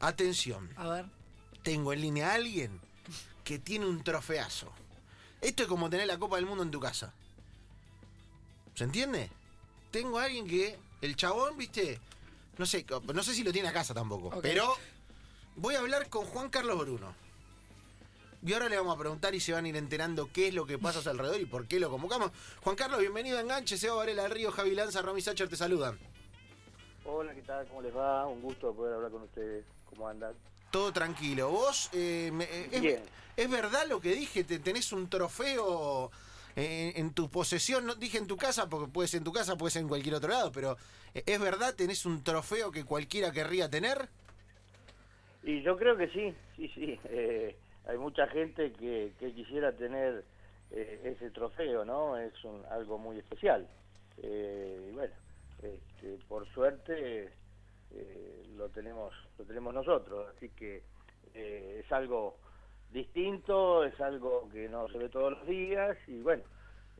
[0.00, 0.70] Atención.
[0.76, 1.06] A ver.
[1.62, 2.80] Tengo en línea a alguien
[3.44, 4.72] que tiene un trofeazo.
[5.40, 7.12] Esto es como tener la Copa del Mundo en tu casa.
[8.74, 9.30] ¿Se entiende?
[9.90, 10.78] Tengo a alguien que.
[11.00, 12.00] El chabón, viste.
[12.58, 12.84] No sé,
[13.14, 14.40] no sé si lo tiene a casa tampoco.
[14.42, 14.76] Pero
[15.54, 17.14] voy a hablar con Juan Carlos Bruno.
[18.44, 20.64] Y ahora le vamos a preguntar y se van a ir enterando qué es lo
[20.64, 22.30] que pasa a su alrededor y por qué lo convocamos.
[22.62, 25.98] Juan Carlos, bienvenido a Enganche, Seba Varela del Río, Javi Lanza, Romy Sacher te saludan.
[27.04, 27.66] Hola, ¿qué tal?
[27.66, 28.26] ¿Cómo les va?
[28.26, 29.64] Un gusto poder hablar con ustedes.
[29.90, 30.34] ¿Cómo andan?
[30.70, 31.50] Todo tranquilo.
[31.50, 33.02] Vos, eh, me- eh, es, Bien.
[33.36, 34.44] es verdad lo que dije?
[34.44, 36.10] ¿Te, ¿Tenés un trofeo
[36.56, 37.86] eh, en tu posesión?
[37.86, 40.14] No dije en tu casa, porque puede ser en tu casa, puede ser en cualquier
[40.16, 40.76] otro lado, pero
[41.14, 41.74] eh, ¿es verdad?
[41.74, 44.08] ¿Tenés un trofeo que cualquiera querría tener?
[45.42, 46.98] Y yo creo que sí, sí, sí.
[47.10, 50.22] Eh, hay mucha gente que, que quisiera tener
[50.70, 52.18] eh, ese trofeo, ¿no?
[52.18, 53.66] Es un- algo muy especial.
[54.18, 55.14] Eh, y bueno,
[55.62, 57.32] este, por suerte
[57.94, 60.82] eh, lo tenemos lo tenemos nosotros, así que
[61.34, 62.36] eh, es algo
[62.90, 66.42] distinto, es algo que no se ve todos los días y bueno,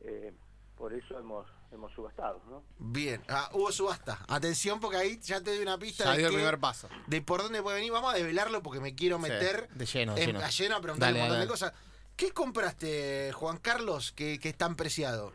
[0.03, 0.31] eh,
[0.77, 2.63] por eso hemos hemos subastado, ¿no?
[2.79, 4.19] Bien, ah, hubo subasta.
[4.27, 6.89] Atención, porque ahí ya te doy una pista Ya de, el qué- primer paso.
[7.05, 7.91] de por dónde puede venir.
[7.91, 10.39] Vamos a develarlo porque me quiero Sí, meter de lleno, de en- lleno.
[10.39, 11.73] a lleno a preguntar Dale, un montón de cosas.
[12.15, 15.31] ¿Qué compraste, Juan Carlos, que, que es tan preciado?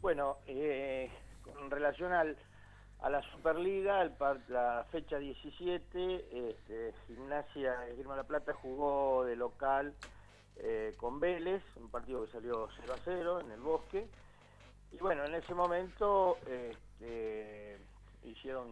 [0.00, 1.10] Bueno, eh,
[1.44, 2.36] con relación al,
[3.06, 4.02] a la Superliga,
[4.48, 9.94] la fecha 17, este, Gimnasia de Grima La Plata jugó de local
[10.56, 14.08] eh, con Vélez, un partido que salió 0 a 0 en el bosque.
[14.90, 17.78] Y bueno, en ese momento este,
[18.24, 18.66] hicieron,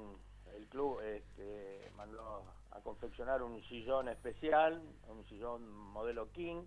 [0.57, 6.65] el club este, mandó a confeccionar un sillón especial, un sillón modelo King,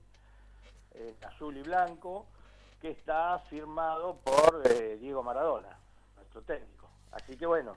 [0.94, 2.28] en azul y blanco,
[2.80, 5.78] que está firmado por eh, Diego Maradona,
[6.16, 6.77] nuestro técnico.
[7.18, 7.76] Así que bueno,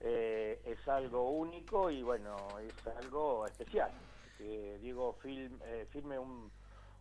[0.00, 3.90] eh, es algo único y bueno, es algo especial.
[4.38, 6.50] Que Diego film- eh, firme un,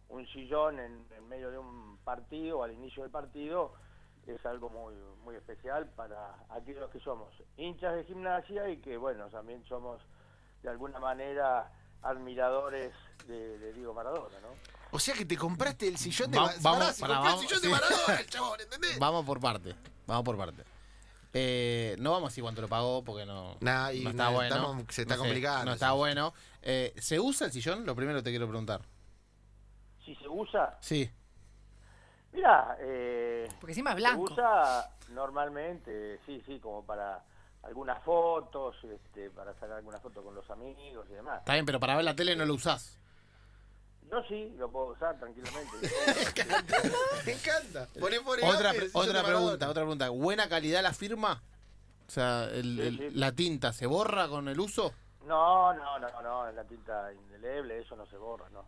[0.10, 3.74] un sillón en, en medio de un partido, al inicio del partido,
[4.28, 4.94] es algo muy,
[5.24, 10.02] muy especial para aquellos que somos hinchas de gimnasia y que bueno, también somos
[10.62, 12.94] de alguna manera admiradores
[13.28, 14.50] de, de Diego Maradona, ¿no?
[14.92, 17.32] O sea que te compraste el sillón de Va- Ma- vamos, Pará, se pará, compró
[17.32, 17.74] vamos, el sillón de sí.
[17.74, 19.00] Maradona, el chabón, ¿entendés?
[19.00, 19.76] Vamos por parte.
[20.08, 20.64] Vamos por parte.
[21.34, 24.30] Eh, no vamos a decir cuánto lo pagó porque no, Nah, y no está nah,
[24.32, 24.56] bueno.
[24.56, 25.74] estamos- se está No sé, complicando No eso.
[25.76, 26.34] está bueno.
[26.64, 27.86] Eh, ¿Se usa el sillón?
[27.86, 28.82] Lo primero te quiero preguntar.
[30.04, 31.10] Si se usa, Sí.
[32.34, 34.24] mira, eh, Porque encima es se blanco.
[34.24, 37.24] usa normalmente, sí, sí, como para
[37.64, 41.40] algunas fotos, este, para sacar algunas fotos con los amigos y demás.
[41.40, 42.98] Está bien, pero para ver la tele no lo usás.
[44.12, 45.72] Yo sí, lo puedo usar tranquilamente.
[47.26, 47.88] Me encanta.
[48.00, 50.10] Poné por Otra, pre- otra pregunta, otra pregunta.
[50.10, 51.44] ¿Buena calidad la firma?
[52.08, 53.10] O sea, el- Sí, el- sí.
[53.18, 54.94] ¿la tinta se borra con el uso?
[55.26, 58.66] No, no, no, no, es la tinta indeleble, eso no se borra, no.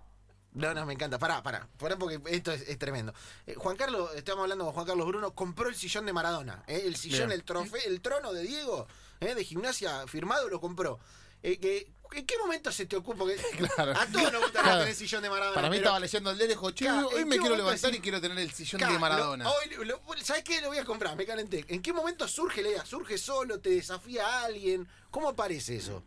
[0.53, 1.17] No, no, me encanta.
[1.17, 1.67] Pará, pará.
[1.79, 3.13] Pará porque esto es, es tremendo.
[3.47, 6.63] Eh, Juan Carlos, estamos hablando con Juan Carlos Bruno, compró el sillón de Maradona.
[6.67, 7.31] eh, El sillón, Bien.
[7.39, 8.85] el trofeo, el trono de Diego,
[9.21, 10.99] eh, de gimnasia firmado, lo compró.
[11.41, 13.19] Eh, que- ¿En qué momento se te ocupa?
[13.19, 13.35] Porque
[13.75, 13.91] Claro.
[13.91, 14.77] a todos nos gusta Claro.
[14.79, 15.55] tener el sillón de Maradona.
[15.55, 17.99] Para mí pero- estaba leyendo el y dijo, che, hoy ¿en me quiero levantar decís?
[17.99, 19.43] y quiero tener el sillón Claro, de Maradona.
[19.45, 20.61] lo- hoy lo- ¿Sabes qué?
[20.61, 21.65] Lo voy a comprar, me calenté.
[21.69, 22.85] ¿En qué momento surge la idea?
[22.85, 23.59] ¿Surge solo?
[23.59, 24.87] ¿Te desafía a alguien?
[25.09, 26.03] ¿Cómo aparece eso?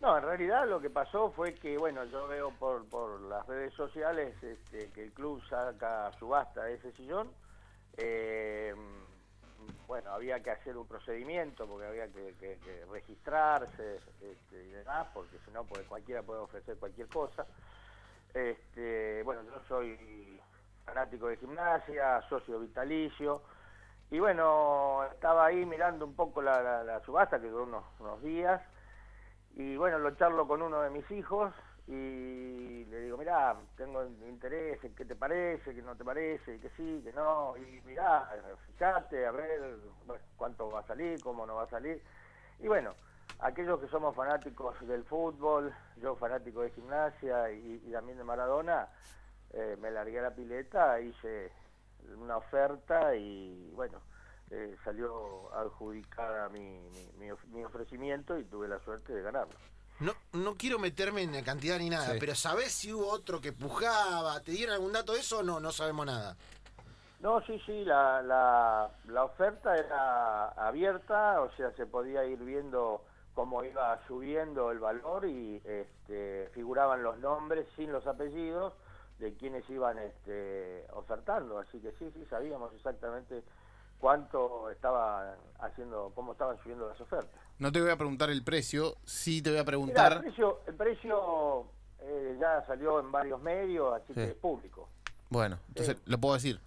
[0.00, 3.72] No, en realidad lo que pasó fue que, bueno, yo veo por, por las redes
[3.74, 7.30] sociales este, que el club saca subasta ese sillón.
[7.96, 8.74] Eh,
[9.86, 15.50] bueno, había que hacer un procedimiento porque había que, registrarse este, y demás, porque si
[15.50, 17.46] no, pues cualquiera puede ofrecer cualquier cosa.
[18.32, 20.40] Este, bueno, yo soy
[20.84, 23.42] fanático de gimnasia, socio vitalicio.
[24.10, 28.22] Y bueno, estaba ahí mirando un poco la, la- la subasta, que duró unos, unos
[28.22, 28.60] días.
[29.54, 31.54] Y bueno, lo charlo con uno de mis hijos
[31.86, 36.58] y le digo, mirá, tengo interés en qué te parece, qué no te parece, y
[36.58, 37.56] que sí, que no.
[37.58, 38.30] Y mirá,
[38.66, 39.76] fíjate, a ver
[40.36, 42.02] cuánto va a salir, cómo no va a salir.
[42.60, 42.94] Y bueno,
[43.40, 48.88] aquellos que somos fanáticos del fútbol, yo fanático de gimnasia y, también de Maradona,
[49.52, 51.52] eh, me largué a la pileta, hice
[52.16, 54.00] una oferta y bueno,
[54.50, 56.80] eh, salió adjudicada mi,
[57.18, 59.58] mi, mi mi ofrecimiento y tuve la suerte de ganarlo.
[60.00, 62.16] No, no quiero meterme en la cantidad ni nada, Sí.
[62.20, 64.40] pero ¿sabés si hubo otro que pujaba?
[64.40, 65.60] ¿Te dieron algún dato de eso o no?
[65.60, 66.36] No sabemos nada.
[67.20, 73.02] No, sí, sí, la, la, la oferta era abierta, o sea, se podía ir viendo
[73.34, 78.74] cómo iba subiendo el valor y este, figuraban los nombres sin los apellidos
[79.18, 83.42] de quienes iban este, ofertando, así que sí, sí, sabíamos exactamente
[84.00, 87.40] cuánto estaba haciendo, cómo estaban subiendo las ofertas.
[87.58, 90.20] No te voy a preguntar el precio, sí te voy a Mirá, el preguntar.
[90.20, 91.66] precio, el precio
[92.00, 94.30] eh, ya salió en varios medios, así que Sí.
[94.32, 94.88] es público.
[95.30, 96.60] Bueno, entonces lo puedo decir.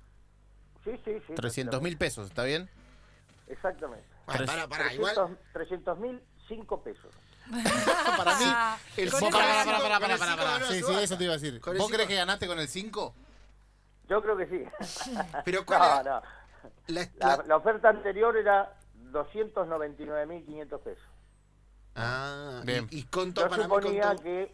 [0.83, 1.33] Sí, sí, sí.
[1.35, 2.69] 300 mil pesos, ¿está bien?
[3.47, 4.05] Exactamente.
[4.27, 5.37] Tres- pará, pará, igual.
[5.53, 7.13] 300 mil, 5 pesos.
[8.17, 8.45] Para mí.
[8.97, 10.35] El pará, pará, cinco pará.
[10.35, 11.59] ganó la Sí, sí, eso te iba a decir.
[11.59, 13.13] ¿Vos cinco- crees que ganaste con el 5?
[14.09, 14.63] Yo creo que sí.
[15.45, 16.21] Pero ¿cuál no, no.
[16.87, 18.73] La- La, la- la oferta anterior era
[19.11, 21.03] 299.500 pesos.
[21.95, 22.87] Ah, Bien.
[22.91, 24.53] y, y contó Yo para mí suponía contó- que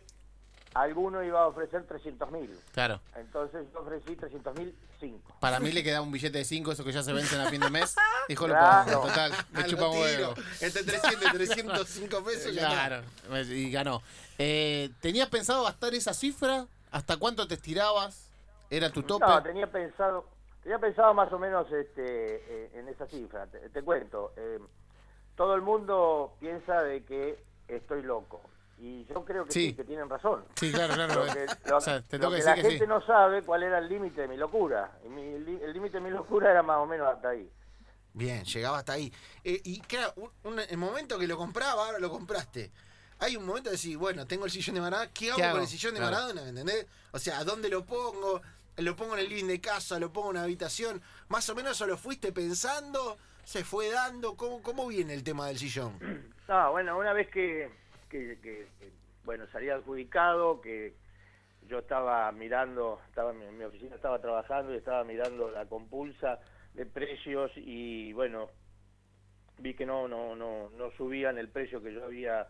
[0.73, 2.49] alguno iba a ofrecer 300.000.
[2.71, 2.99] Claro.
[3.15, 5.35] Entonces yo ofrecí 300.000, 5.
[5.39, 7.59] Para mí le quedaba un billete de 5, esos que ya se vencen a fin
[7.59, 7.95] de mes.
[8.29, 8.91] Dijo, lo Claro.
[9.01, 10.33] pongo, total, me chupa un huevo.
[10.61, 12.69] Entre 300 y 305 pesos ya no.
[12.69, 13.03] Claro,
[13.53, 14.01] y ganó.
[14.37, 16.65] Eh, ¿Tenías pensado gastar esa cifra?
[16.91, 18.29] ¿Hasta cuánto te estirabas?
[18.69, 19.25] ¿Era tu tope?
[19.25, 20.25] No, tenía pensado,
[20.63, 23.45] tenía pensado más o menos este, eh, en esa cifra.
[23.47, 24.59] Te, te cuento, eh,
[25.35, 28.41] todo el mundo piensa de que estoy loco.
[28.79, 29.69] Y yo creo que Sí.
[29.69, 30.43] sí, que tienen razón.
[30.55, 31.13] Sí, claro, claro.
[31.25, 32.89] Lo que, lo- o sea, te lo tengo que que la decir que gente sí.
[32.89, 34.97] no sabe cuál era el límite de mi locura.
[35.05, 37.49] Y mi el límite de mi locura era más o menos hasta ahí.
[38.13, 39.11] Bien, llegaba hasta ahí.
[39.43, 42.71] Eh, y claro, un, un- el momento que lo compraba, ahora lo compraste.
[43.19, 45.53] Hay un momento de decir, bueno, tengo el sillón de Maradona, ¿qué hago, ¿Qué hago?
[45.53, 46.15] con el sillón de Claro.
[46.15, 46.41] Maradona?
[46.43, 46.87] ¿Me entendés?
[47.11, 48.41] O sea, ¿a dónde lo pongo?
[48.77, 49.99] ¿Lo pongo en el living de casa?
[49.99, 51.01] ¿Lo pongo en una habitación?
[51.29, 54.35] Más o menos eso lo fuiste pensando, se fue dando.
[54.35, 55.99] ¿Cómo, cómo viene el tema del sillón?
[56.47, 57.69] No, bueno, una vez que,
[58.09, 58.67] que,
[59.25, 60.93] bueno, salí adjudicado, que
[61.67, 65.65] yo estaba mirando, estaba en mi- en mi oficina, estaba trabajando y estaba mirando la
[65.67, 66.39] compulsa
[66.73, 68.49] de precios y bueno,
[69.59, 72.47] vi que no, no, no, no subían el precio que yo había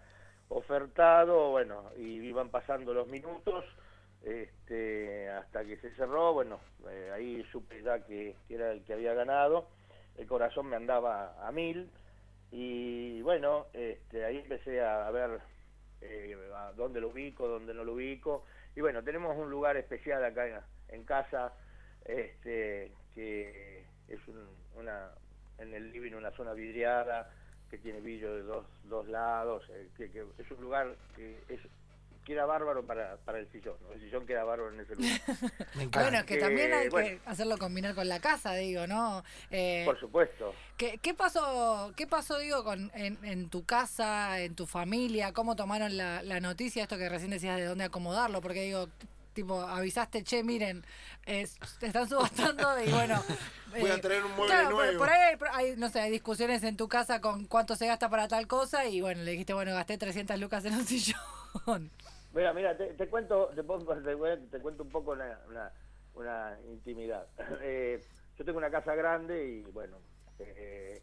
[0.50, 3.66] ofertado, bueno, y iban pasando los minutos
[4.24, 6.60] este, hasta que se cerró, bueno,
[6.90, 9.68] eh, ahí supe ya que, era el que había ganado,
[10.18, 11.90] el corazón me andaba a mil,
[12.52, 15.42] y bueno, este, ahí empecé a ver
[16.02, 16.38] eh,
[16.75, 18.46] dónde lo ubico, dónde no lo ubico.
[18.75, 20.60] Y bueno, tenemos un lugar especial acá en,
[20.90, 21.54] en casa,
[22.06, 25.10] este, que es un- una,
[25.58, 27.30] en el living una zona vidriada,
[27.70, 31.60] que tiene vidrio de dos, dos lados, eh, que, que es un lugar que es
[32.24, 33.94] queda bárbaro para, para el sillón, ¿no?
[33.94, 35.22] el sillón queda bárbaro en ese lugar.
[35.75, 36.02] Me encanta.
[36.02, 37.08] Bueno, es que que, también hay bueno.
[37.08, 39.24] que hacerlo combinar con la casa, digo, ¿no?
[39.52, 40.54] Eh, Por supuesto.
[40.78, 45.34] ¿qué, qué pasó, qué pasó, digo, con, en, en tu casa, en tu familia?
[45.34, 48.42] ¿Cómo tomaron la, la noticia, esto que recién decías de dónde acomodarlo?
[48.42, 48.90] Porque digo,
[49.34, 50.86] tipo, avisaste, che, miren,
[51.25, 51.48] eh,
[51.80, 53.22] te están subastando y bueno...
[53.80, 55.00] Voy a eh, traer un mueble claro, nuevo.
[55.00, 58.08] Por, ahí hay, hay, no sé, hay discusiones en tu casa con cuánto se gasta
[58.08, 61.20] para tal cosa y bueno, le dijiste, bueno, gasté 300 lucas en un sillón.
[62.34, 65.72] Mira, mira, te, te cuento, te, pongo- te, te cuento un poco una, una,
[66.16, 67.28] una intimidad.
[67.62, 68.04] Eh,
[68.36, 70.00] yo tengo una casa grande y bueno,
[70.40, 71.00] eh,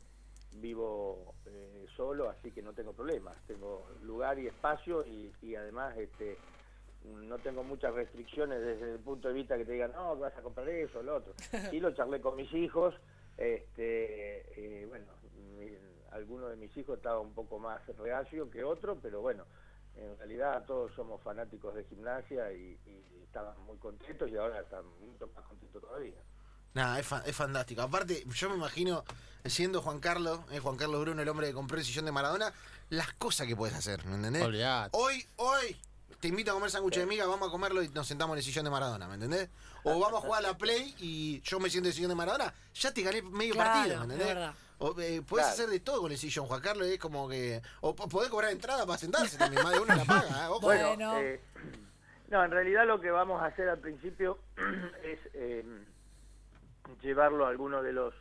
[0.53, 3.37] vivo eh, solo, así que no tengo problemas.
[3.47, 6.39] Tengo lugar y espacio y, y además este,
[7.05, 10.43] no tengo muchas restricciones desde el punto de vista que te digan, no, vas a
[10.43, 11.35] comprar eso o lo otro.
[11.73, 12.95] Y lo charlé con mis hijos,
[13.37, 15.07] este, eh, bueno,
[15.57, 15.77] mi-
[16.11, 19.47] alguno de mis hijos estaba un poco más reacio que otro, pero bueno,
[19.97, 24.85] en realidad todos somos fanáticos de gimnasia y, y estaban muy contentos y ahora están
[25.01, 26.21] mucho más contentos todavía.
[26.75, 27.83] Nada, es, fa- es fantástico.
[27.83, 29.05] Aparte, yo me imagino,
[29.45, 32.53] siendo Juan Carlos, eh, Juan Carlos Bruno, el hombre que compró el sillón de Maradona,
[32.91, 34.43] las cosas que puedes hacer, ¿me entendés?
[34.45, 34.97] Olvidate.
[34.97, 35.77] Hoy, hoy,
[36.19, 38.45] te invito a comer sándwich de miga, vamos a comerlo y nos sentamos en el
[38.45, 39.49] sillón de Maradona, ¿me entendés?
[39.85, 42.15] O vamos a jugar a la Play y yo me siento en el sillón de
[42.17, 44.27] Maradona, ya te gané medio Claro, partido, ¿me es entendés?
[44.29, 44.55] verdad.
[44.79, 45.49] O, eh, podés Claro.
[45.49, 47.61] hacer de todo con el sillón, Juan Carlos, es como que...
[47.83, 50.49] O po- podés cobrar entrada para sentarse también, más de uno la paga, ¿eh?
[50.49, 50.61] Ojo.
[50.61, 50.89] Bueno.
[50.97, 51.41] Bueno, eh,
[52.29, 54.39] no, en realidad lo que vamos a hacer al principio
[55.05, 55.65] es eh,
[57.03, 58.15] llevarlo a alguno de los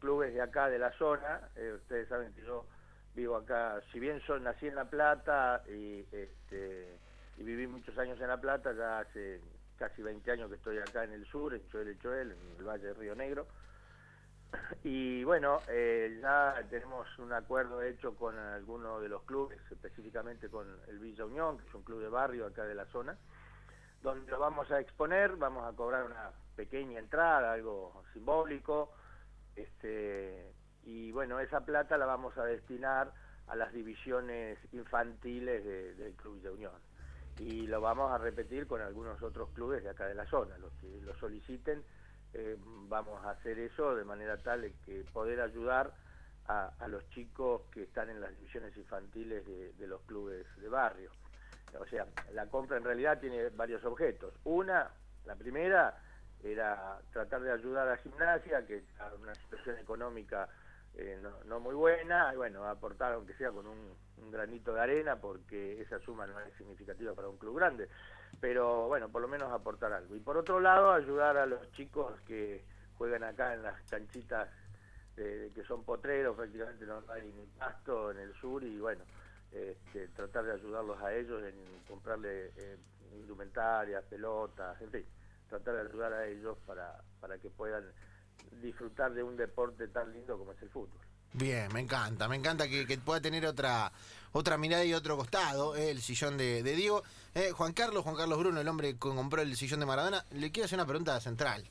[0.00, 1.48] clubes de acá de la zona.
[1.56, 2.66] Eh, ustedes saben que yo
[3.14, 6.98] vivo acá, si bien yo nací en La Plata y, este,
[7.36, 9.40] y viví muchos años en La Plata, ya hace
[9.78, 12.64] casi 20 años que estoy acá en el sur, en Choel de Choel, en el
[12.64, 13.46] Valle de Río Negro.
[14.84, 20.66] Y bueno, eh, ya tenemos un acuerdo hecho con algunos de los clubes, específicamente con
[20.88, 23.16] el Villa Unión, que es un club de barrio acá de la zona,
[24.02, 28.92] donde lo vamos a exponer, vamos a cobrar una pequeña entrada, algo simbólico,
[29.56, 30.52] este,
[30.84, 33.12] y bueno, esa plata la vamos a destinar
[33.46, 36.72] a las divisiones infantiles de- del Club Villa Unión.
[37.38, 40.72] Y lo vamos a repetir con algunos otros clubes de acá de la zona, los
[40.74, 41.82] que lo soliciten
[42.34, 42.56] eh,
[42.88, 45.92] vamos a hacer eso de manera tal que poder ayudar
[46.46, 51.10] a, a los chicos que están en las divisiones infantiles de, los clubes de barrio.
[51.78, 54.34] O sea, la compra en realidad tiene varios objetos.
[54.44, 54.90] Una,
[55.26, 55.98] la primera,
[56.42, 60.48] era tratar de ayudar a gimnasia, que en una situación económica
[60.94, 63.96] eh, no, no muy buena, y bueno, aportar aunque sea con un,
[64.30, 67.88] granito de arena, porque esa suma no es significativa para un club grande,
[68.40, 70.16] pero bueno, por lo menos aportar algo.
[70.16, 72.64] Y por otro lado, ayudar a los chicos que
[72.96, 74.48] juegan acá en las canchitas
[75.16, 79.04] de- que son potreros, prácticamente no hay ni pasto en el sur, y bueno,
[79.50, 81.54] este, tratar de ayudarlos a ellos en
[81.86, 82.78] comprarle eh,
[83.12, 85.06] indumentarias, pelotas, en fin,
[85.48, 87.84] tratar de ayudar a ellos para, para que puedan
[88.60, 91.00] disfrutar de un deporte tan lindo como es el fútbol.
[91.34, 93.90] Bien, me encanta, me encanta que, que pueda tener otra
[94.32, 97.02] otra mirada y otro costado, eh, el sillón de, de Diego.
[97.34, 100.50] Eh, Juan Carlos, Juan Carlos Bruno, el hombre que compró el sillón de Maradona, le
[100.50, 101.68] quiero hacer una pregunta central.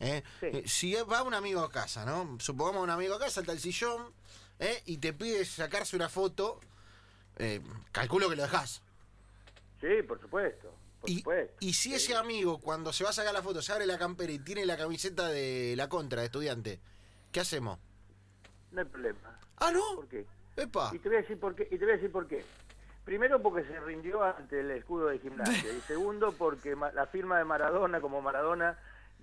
[0.00, 0.22] eh.
[0.40, 0.46] Sí.
[0.46, 2.36] Eh, si va un amigo a casa, ¿no?
[2.40, 4.12] Supongamos un amigo a casa, salta el sillón
[4.58, 6.60] eh, y te pide sacarse una foto,
[7.36, 8.82] eh, calculo que lo dejas.
[9.80, 10.73] Sí, por supuesto,
[11.04, 11.54] por Y, supuesto.
[11.60, 14.32] y si ese amigo, cuando se va a sacar la foto, se abre la campera
[14.32, 16.80] y tiene la camiseta de la contra de estudiante,
[17.30, 17.78] ¿qué hacemos?
[18.72, 19.38] No hay problema.
[19.58, 19.96] Ah, no.
[19.96, 20.26] ¿Por qué?
[20.56, 20.90] Epa.
[20.94, 21.68] Y te voy a decir por qué.
[21.70, 22.44] Y te voy a decir por qué.
[23.04, 25.72] Primero porque se rindió ante el escudo de gimnasia.
[25.72, 28.78] Y segundo porque ma- la firma de Maradona como Maradona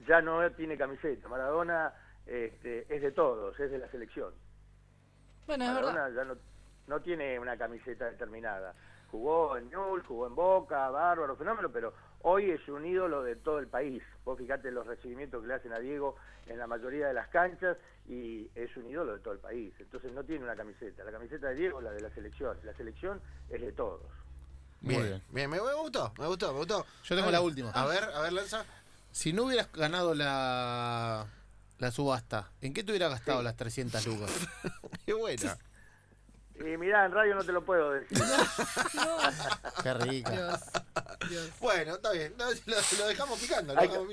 [0.07, 1.27] ya no tiene camiseta.
[1.27, 1.93] Maradona
[2.25, 4.33] este, es de todos, es de la selección.
[5.47, 5.93] Bueno, es verdad.
[5.93, 6.37] Maradona ya no,
[6.87, 8.73] no tiene una camiseta determinada.
[9.11, 13.59] Jugó en Newell's, jugó en Boca, bárbaro, fenómeno, pero hoy es un ídolo de todo
[13.59, 14.01] el país.
[14.23, 16.15] Vos fijate los recibimientos que le hacen a Diego
[16.47, 17.77] en la mayoría de las canchas
[18.07, 19.73] y es un ídolo de todo el país.
[19.79, 21.03] Entonces no tiene una camiseta.
[21.03, 22.57] La camiseta de Diego es la de la selección.
[22.63, 24.01] La selección es de todos.
[24.81, 25.21] Muy Bien, bien.
[25.29, 26.85] bien, me, me gustó, me gustó, me gustó.
[27.03, 27.71] Yo tengo A la ver, última.
[27.71, 28.65] A ver, a ver, lanza.
[29.11, 31.27] Si no hubieras ganado la,
[31.79, 33.43] la subasta, ¿en qué te hubieras gastado Sí.
[33.43, 34.47] las 300 lucas?
[35.05, 35.57] Qué buena.
[36.59, 38.17] Y mirá, en radio no te lo puedo decir.
[39.83, 40.31] Qué rica.
[40.31, 40.59] Dios,
[41.29, 41.49] Dios.
[41.59, 42.33] Bueno, está bien.
[42.37, 43.73] Lo, dejamos picando.
[43.73, 44.07] Lo dejamos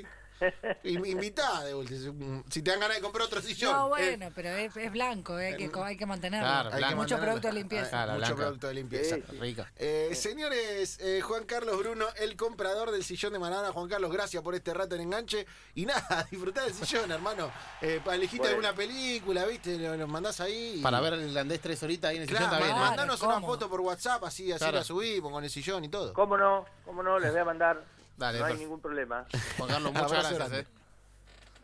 [0.85, 2.43] Invitá de última.
[2.51, 3.73] Si te dan ganas de comprar otro sillón.
[3.73, 6.47] No, eh, bueno, pero es, es blanco, eh, que co- hay que mantenerlo.
[6.47, 6.97] Claro, hay que blanco.
[6.97, 7.27] Mucho mantenerlo.
[7.41, 7.91] producto de limpieza.
[7.91, 9.17] Claro, Mucho producto de limpieza.
[9.17, 9.23] Sí.
[9.39, 9.73] Rica.
[9.77, 13.73] Eh, señores, eh, Juan Carlos Bruno, el comprador del sillón de Maradona.
[13.73, 15.47] Juan Carlos, gracias por este rato en enganche.
[15.75, 17.51] Y nada, disfrutá del sillón, hermano.
[17.81, 18.69] Eh, para elegirte Bueno.
[18.69, 19.79] alguna película, ¿viste?
[19.79, 20.77] Lo, lo mandás ahí.
[20.79, 22.73] y- Para ver el irlandés tres horitas ahí en el Claro, sillón ¿eh?
[22.75, 23.53] mandanos una cómodo.
[23.55, 24.79] foto por WhatsApp, así, así Claro.
[24.79, 26.13] la subimos con el sillón y todo.
[26.13, 26.65] ¿Cómo no?
[26.85, 27.19] ¿Cómo no?
[27.19, 27.98] Les voy a mandar.
[28.19, 29.27] Dale, no hay ningún problema.
[29.57, 30.53] Juan Carlos, muchas gracias.
[30.53, 30.67] eh.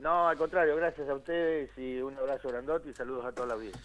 [0.00, 3.54] No, al contrario, gracias a ustedes y un abrazo grandote y saludos a toda la
[3.54, 3.80] audiencia.